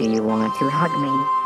Do 0.00 0.10
you 0.10 0.22
want 0.22 0.54
to 0.54 0.70
hug 0.70 0.98
me? 0.98 1.39